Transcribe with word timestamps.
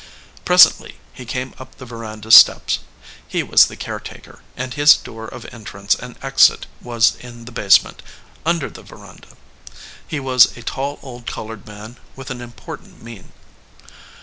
Presently 0.45 0.95
he 1.13 1.27
came 1.27 1.53
up 1.59 1.75
the 1.75 1.85
veranda 1.85 2.31
steps. 2.31 2.79
He 3.27 3.43
was 3.43 3.65
the 3.67 3.75
caretaker, 3.77 4.41
and 4.57 4.73
his 4.73 4.95
door 4.97 5.27
of 5.27 5.45
en 5.53 5.63
trance 5.63 5.93
and 5.93 6.15
exit 6.23 6.65
was 6.81 7.17
in 7.19 7.45
the 7.45 7.51
basement, 7.51 8.01
under 8.43 8.71
the 8.71 8.81
veranda. 8.81 9.37
He 10.07 10.19
was 10.19 10.57
a 10.57 10.63
tall 10.63 10.97
old 11.03 11.27
colored 11.27 11.67
man 11.67 11.97
with 12.15 12.31
an 12.31 12.41
important 12.41 13.03
mien. 13.03 13.31